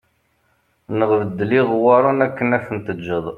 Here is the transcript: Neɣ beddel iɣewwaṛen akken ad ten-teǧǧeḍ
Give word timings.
Neɣ 0.97 1.11
beddel 1.21 1.51
iɣewwaṛen 1.59 2.19
akken 2.25 2.55
ad 2.57 2.63
ten-teǧǧeḍ 2.65 3.27